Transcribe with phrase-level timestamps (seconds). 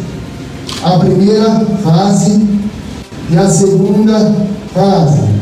[0.83, 2.47] a primeira fase
[3.31, 4.35] e a segunda
[4.75, 5.40] fase.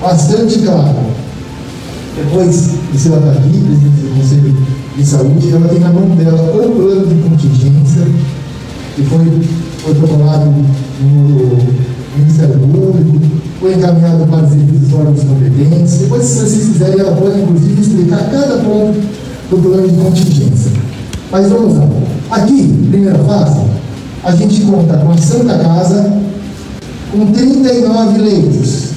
[0.00, 0.96] Bastante claro.
[2.16, 4.56] Depois, você vai aqui, presidente do Conselho
[4.96, 8.06] de Saúde, ela tem na mão dela o plano de contingência
[8.96, 9.20] que foi
[9.84, 10.46] protocolado
[11.00, 11.58] no
[12.16, 13.20] Ministério Público,
[13.60, 15.98] foi encaminhado para os serviços órgãos competentes.
[15.98, 18.98] Depois, se vocês quiserem, ela pode, inclusive, explicar cada ponto
[19.50, 20.72] do plano de contingência.
[21.30, 21.88] Mas vamos lá.
[22.30, 23.60] Aqui, primeira fase,
[24.24, 26.12] a gente conta com a Santa Casa,
[27.12, 28.89] com 39 leitos.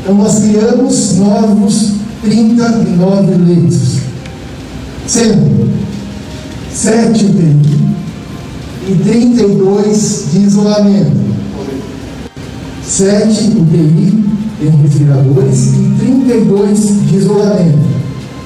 [0.00, 1.92] Então nós criamos novos
[2.22, 3.98] 39 leitos,
[5.06, 5.70] sendo
[6.72, 7.78] 7 UTI
[8.88, 11.28] e 32 de isolamento.
[12.84, 14.24] 7 UTI
[14.60, 17.88] em respiradores e 32 de isolamento.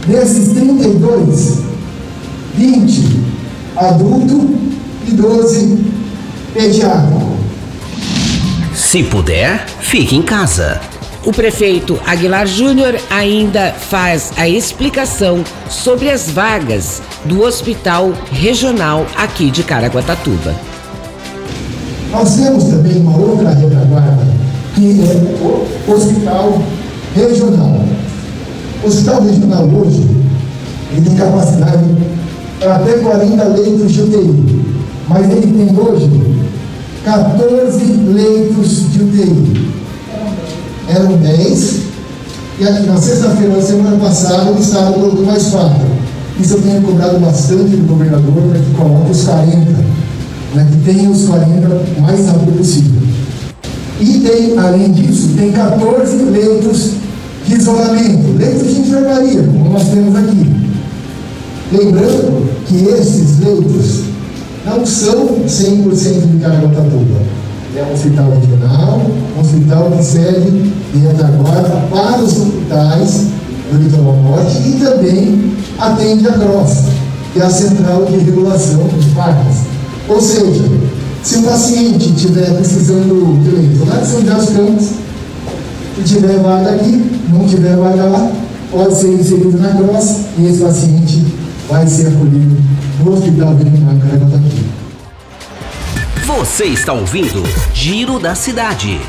[0.07, 1.59] Desses 32,
[2.57, 3.23] 20
[3.77, 4.51] adulto
[5.07, 5.79] e 12
[6.53, 7.33] pediátrico.
[8.75, 10.92] Se puder, fique em casa.
[11.25, 19.49] O prefeito Aguilar Júnior ainda faz a explicação sobre as vagas do hospital regional aqui
[19.49, 20.53] de Caraguatatuba.
[22.11, 24.27] Nós temos também uma outra retaguarda,
[24.75, 26.61] que é o hospital
[27.15, 27.85] regional.
[28.83, 30.05] O hospital regional hoje
[30.91, 31.85] ele tem capacidade
[32.59, 34.65] para até 40 leitos de UTI,
[35.07, 36.11] mas ele tem hoje
[37.05, 39.82] 14 leitos de UTI.
[40.89, 41.81] Eram 10,
[42.59, 45.71] e aqui na sexta-feira da semana passada o Estado colocou mais 4.
[46.41, 49.57] Isso eu tenho cobrado bastante do governador para que coloque os 40,
[50.55, 53.03] né, que tenha os 40 o mais rápido possível.
[54.01, 56.91] E tem, além disso, tem 14 leitos
[57.47, 60.51] de isolamento, leitos de enfermaria, como nós temos aqui.
[61.73, 64.01] Lembrando que esses leitos
[64.67, 67.21] não são 100% de Caraguatatuba.
[67.75, 69.01] É um hospital regional,
[69.35, 73.29] um hospital que serve de retaguarda para os hospitais
[73.71, 76.85] do litoral norte e também atende a CROSS,
[77.33, 79.61] que é a Central de Regulação de Parques.
[80.07, 80.65] Ou seja,
[81.23, 84.89] se o paciente estiver precisando de leito lá de São José dos Campos,
[85.99, 88.31] e tiver vaga aqui, não tiver vaga lá,
[88.71, 91.25] pode ser inserido na CROSS e esse paciente
[91.69, 92.57] vai ser acolhido
[93.03, 94.82] no Hospital Veterinário Caraguatatuba.
[96.27, 97.43] Você está ouvindo
[97.75, 99.01] Giro da Cidade.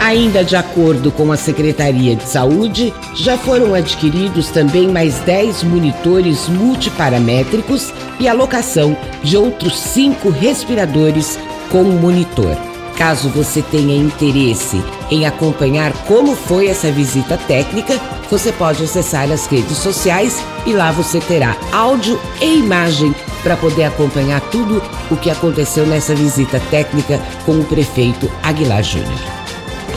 [0.00, 6.48] Ainda de acordo com a Secretaria de Saúde, já foram adquiridos também mais 10 monitores
[6.48, 11.38] multiparamétricos e a locação de outros 5 respiradores
[11.70, 12.56] com monitor.
[12.98, 19.46] Caso você tenha interesse em acompanhar como foi essa visita técnica, você pode acessar as
[19.46, 25.30] redes sociais e lá você terá áudio e imagem para poder acompanhar tudo o que
[25.30, 29.18] aconteceu nessa visita técnica com o prefeito Aguilar Júnior.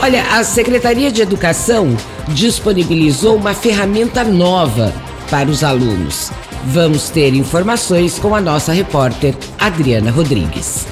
[0.01, 1.95] Olha, a Secretaria de Educação
[2.29, 4.93] disponibilizou uma ferramenta nova
[5.29, 6.31] para os alunos.
[6.65, 10.85] Vamos ter informações com a nossa repórter Adriana Rodrigues.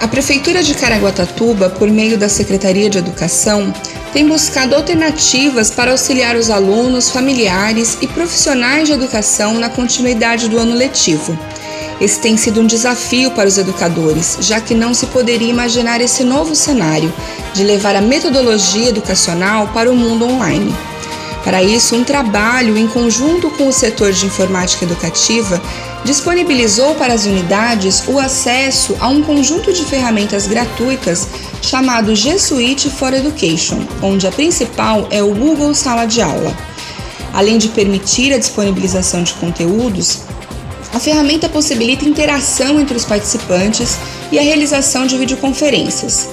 [0.00, 3.72] A Prefeitura de Caraguatatuba, por meio da Secretaria de Educação,
[4.16, 10.56] tem buscado alternativas para auxiliar os alunos, familiares e profissionais de educação na continuidade do
[10.56, 11.38] ano letivo.
[12.00, 16.24] Esse tem sido um desafio para os educadores, já que não se poderia imaginar esse
[16.24, 17.12] novo cenário
[17.52, 20.74] de levar a metodologia educacional para o mundo online.
[21.46, 25.62] Para isso, um trabalho em conjunto com o setor de informática educativa
[26.04, 31.28] disponibilizou para as unidades o acesso a um conjunto de ferramentas gratuitas
[31.62, 36.52] chamado G Suite for Education, onde a principal é o Google Sala de Aula.
[37.32, 40.22] Além de permitir a disponibilização de conteúdos,
[40.92, 43.96] a ferramenta possibilita interação entre os participantes
[44.32, 46.28] e a realização de videoconferências.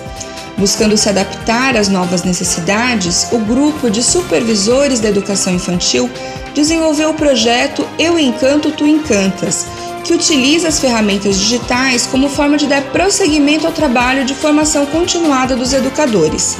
[0.58, 6.10] Buscando se adaptar às novas necessidades, o grupo de supervisores da educação infantil
[6.54, 9.66] desenvolveu o projeto Eu Encanto, Tu Encantas,
[10.04, 15.56] que utiliza as ferramentas digitais como forma de dar prosseguimento ao trabalho de formação continuada
[15.56, 16.58] dos educadores.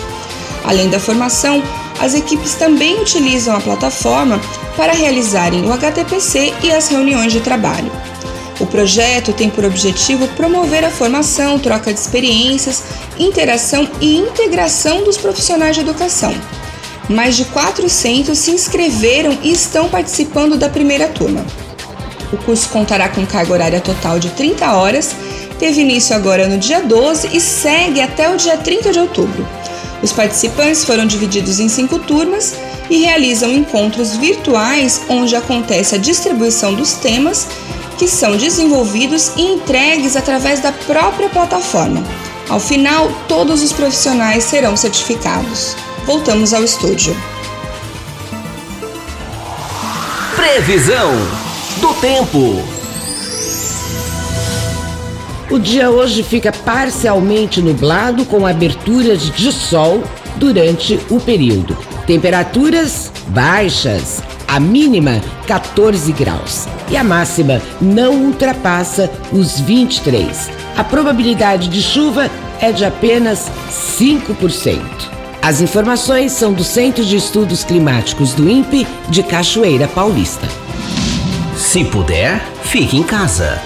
[0.64, 1.62] Além da formação,
[2.00, 4.40] as equipes também utilizam a plataforma
[4.76, 7.92] para realizarem o HTPC e as reuniões de trabalho.
[8.60, 12.84] O projeto tem por objetivo promover a formação, troca de experiências,
[13.20, 16.34] interação e integração dos profissionais de educação.
[17.10, 21.46] Mais de 400 se inscreveram e estão participando da primeira turma.
[22.32, 25.16] O curso contará com carga horária total de 30 horas,
[25.60, 29.46] teve início agora no dia 12 e segue até o dia 30 de outubro.
[30.02, 32.56] Os participantes foram divididos em cinco turmas
[32.90, 37.48] e realizam encontros virtuais onde acontece a distribuição dos temas
[37.98, 42.04] que são desenvolvidos e entregues através da própria plataforma.
[42.50, 45.76] Ao final, todos os profissionais serão certificados.
[46.06, 47.16] Voltamos ao estúdio.
[50.36, 51.12] Previsão
[51.80, 52.64] do tempo.
[55.50, 60.04] O dia hoje fica parcialmente nublado com aberturas de sol
[60.36, 61.78] durante o período.
[62.06, 64.22] Temperaturas baixas,
[64.54, 70.52] a mínima 14 graus e a máxima não ultrapassa os 23.
[70.78, 72.30] A probabilidade de chuva
[72.62, 73.52] é de apenas
[73.98, 74.80] 5%.
[75.42, 80.48] As informações são do Centro de Estudos Climáticos do INPE de Cachoeira Paulista.
[81.58, 83.60] Se puder, fique em casa.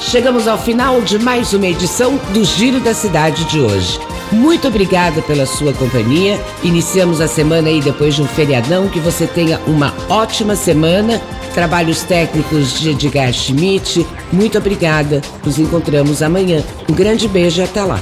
[0.00, 3.98] Chegamos ao final de mais uma edição do Giro da Cidade de hoje.
[4.32, 6.40] Muito obrigada pela sua companhia.
[6.62, 8.88] Iniciamos a semana aí depois de um feriadão.
[8.88, 11.20] Que você tenha uma ótima semana.
[11.52, 14.06] Trabalhos técnicos de Edgar Schmidt.
[14.32, 15.20] Muito obrigada.
[15.44, 16.62] Nos encontramos amanhã.
[16.88, 18.00] Um grande beijo e até lá.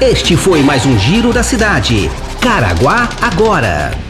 [0.00, 2.10] Este foi mais um Giro da Cidade.
[2.40, 4.05] Caraguá agora.